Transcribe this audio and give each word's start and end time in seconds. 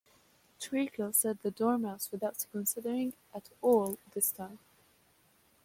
‘Treacle,’ 0.59 1.13
said 1.13 1.37
the 1.43 1.51
Dormouse, 1.51 2.09
without 2.11 2.43
considering 2.51 3.13
at 3.35 3.49
all 3.61 3.99
this 4.15 4.31
time. 4.31 4.57